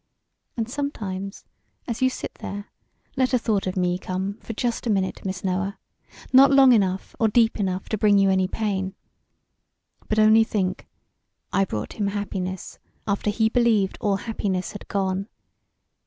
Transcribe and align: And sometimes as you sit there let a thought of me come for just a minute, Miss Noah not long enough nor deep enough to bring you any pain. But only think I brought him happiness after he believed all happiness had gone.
And 0.57 0.67
sometimes 0.67 1.45
as 1.87 2.01
you 2.01 2.09
sit 2.09 2.33
there 2.41 2.71
let 3.15 3.35
a 3.35 3.37
thought 3.37 3.67
of 3.67 3.77
me 3.77 3.99
come 3.99 4.39
for 4.39 4.53
just 4.53 4.87
a 4.87 4.89
minute, 4.89 5.23
Miss 5.23 5.43
Noah 5.43 5.77
not 6.33 6.49
long 6.49 6.73
enough 6.73 7.15
nor 7.19 7.29
deep 7.29 7.59
enough 7.59 7.87
to 7.89 7.99
bring 7.99 8.17
you 8.17 8.31
any 8.31 8.47
pain. 8.47 8.95
But 10.09 10.17
only 10.17 10.43
think 10.43 10.87
I 11.53 11.65
brought 11.65 11.93
him 11.99 12.07
happiness 12.07 12.79
after 13.07 13.29
he 13.29 13.47
believed 13.47 13.99
all 14.01 14.15
happiness 14.15 14.71
had 14.71 14.87
gone. 14.87 15.27